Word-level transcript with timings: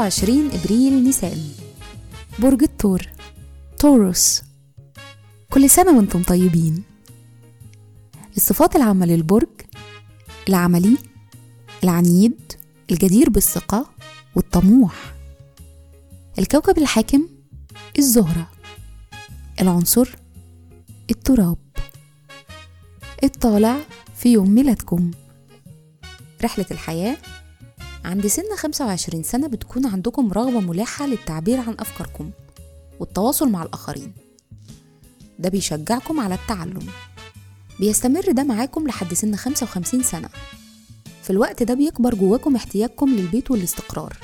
25 0.00 0.50
إبريل 0.52 1.04
نيسان. 1.04 1.48
برج 2.38 2.62
الثور 2.62 3.02
توروس 3.78 4.42
كل 5.50 5.70
سنة 5.70 5.96
وأنتم 5.96 6.22
طيبين. 6.22 6.82
الصفات 8.36 8.76
العامة 8.76 9.06
للبرج 9.06 9.48
العملي 10.48 10.96
العنيد 11.84 12.52
الجدير 12.90 13.30
بالثقة 13.30 13.86
والطموح. 14.34 15.14
الكوكب 16.38 16.78
الحاكم 16.78 17.28
الزهرة. 17.98 18.50
العنصر 19.60 20.08
التراب. 21.10 21.58
الطالع 23.24 23.76
في 24.16 24.32
يوم 24.32 24.50
ميلادكم. 24.50 25.10
رحلة 26.44 26.66
الحياة 26.70 27.16
عند 28.04 28.26
سن 28.26 28.56
25 28.56 29.22
سنة 29.22 29.48
بتكون 29.48 29.86
عندكم 29.86 30.32
رغبة 30.32 30.60
ملحة 30.60 31.06
للتعبير 31.06 31.60
عن 31.60 31.74
أفكاركم 31.78 32.30
والتواصل 33.00 33.48
مع 33.50 33.62
الآخرين. 33.62 34.12
ده 35.38 35.48
بيشجعكم 35.48 36.20
على 36.20 36.34
التعلم. 36.34 36.86
بيستمر 37.80 38.32
ده 38.32 38.44
معاكم 38.44 38.86
لحد 38.86 39.14
سن 39.14 39.36
55 39.36 40.02
سنة. 40.02 40.28
في 41.22 41.30
الوقت 41.30 41.62
ده 41.62 41.74
بيكبر 41.74 42.14
جواكم 42.14 42.56
احتياجكم 42.56 43.08
للبيت 43.10 43.50
والاستقرار 43.50 44.16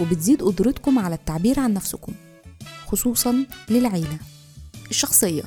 وبتزيد 0.00 0.42
قدرتكم 0.42 0.98
على 0.98 1.14
التعبير 1.14 1.60
عن 1.60 1.74
نفسكم 1.74 2.12
خصوصا 2.86 3.46
للعيلة. 3.70 4.18
الشخصية. 4.90 5.42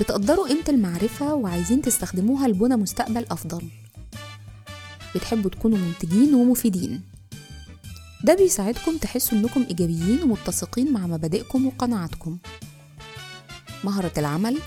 بتقدروا 0.00 0.48
قيمة 0.48 0.64
المعرفة 0.68 1.34
وعايزين 1.34 1.82
تستخدموها 1.82 2.48
لبنى 2.48 2.76
مستقبل 2.76 3.26
أفضل. 3.30 3.62
بتحبوا 5.14 5.50
تكونوا 5.50 5.78
منتجين 5.78 6.34
ومفيدين. 6.34 7.02
ده 8.24 8.34
بيساعدكم 8.34 8.96
تحسوا 8.96 9.38
إنكم 9.38 9.62
إيجابيين 9.62 10.22
ومتسقين 10.22 10.92
مع 10.92 11.06
مبادئكم 11.06 11.66
وقناعاتكم. 11.66 12.38
مهرة 13.84 14.12
العمل 14.18 14.58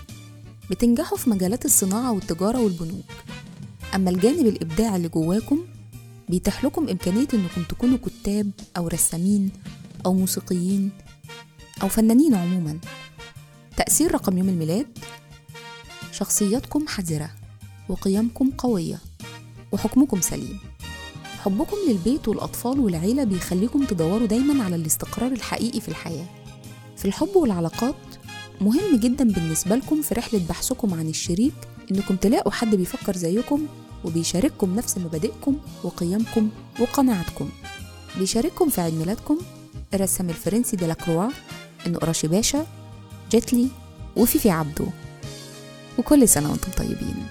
بتنجحوا 0.70 1.18
في 1.18 1.30
مجالات 1.30 1.64
الصناعة 1.64 2.12
والتجارة 2.12 2.60
والبنوك. 2.60 3.04
أما 3.94 4.10
الجانب 4.10 4.46
الإبداعي 4.46 4.96
اللي 4.96 5.08
جواكم 5.08 5.58
بيتيح 6.28 6.64
لكم 6.64 6.88
إمكانية 6.88 7.28
إنكم 7.34 7.62
تكونوا 7.68 7.98
كتاب 7.98 8.50
أو 8.76 8.88
رسامين 8.88 9.50
أو 10.06 10.14
موسيقيين 10.14 10.90
أو 11.82 11.88
فنانين 11.88 12.34
عموما. 12.34 12.78
تأثير 13.76 14.14
رقم 14.14 14.38
يوم 14.38 14.48
الميلاد 14.48 14.98
شخصياتكم 16.12 16.88
حذرة 16.88 17.30
وقيمكم 17.88 18.50
قوية. 18.50 18.98
وحكمكم 19.74 20.20
سليم. 20.20 20.58
حبكم 21.44 21.76
للبيت 21.88 22.28
والأطفال 22.28 22.80
والعيلة 22.80 23.24
بيخليكم 23.24 23.84
تدوروا 23.84 24.26
دايما 24.26 24.64
على 24.64 24.76
الاستقرار 24.76 25.32
الحقيقي 25.32 25.80
في 25.80 25.88
الحياة. 25.88 26.26
في 26.96 27.04
الحب 27.04 27.36
والعلاقات 27.36 27.94
مهم 28.60 28.96
جدا 28.96 29.24
بالنسبة 29.24 29.76
لكم 29.76 30.02
في 30.02 30.14
رحلة 30.14 30.40
بحثكم 30.48 30.94
عن 30.94 31.08
الشريك 31.08 31.54
إنكم 31.92 32.16
تلاقوا 32.16 32.52
حد 32.52 32.74
بيفكر 32.74 33.16
زيكم 33.16 33.66
وبيشارككم 34.04 34.74
نفس 34.74 34.98
مبادئكم 34.98 35.56
وقيمكم 35.84 36.48
وقناعاتكم 36.80 37.48
بيشارككم 38.18 38.68
في 38.68 38.80
عيد 38.80 38.94
ميلادكم 38.94 39.38
الرسام 39.94 40.28
الفرنسي 40.30 40.76
ديلاكروا 40.76 41.30
النقراشي 41.86 42.28
باشا 42.28 42.66
جيتلي 43.30 43.68
وفيفي 44.16 44.50
عبده 44.50 44.86
وكل 45.98 46.28
سنة 46.28 46.50
وأنتم 46.50 46.70
طيبين. 46.76 47.26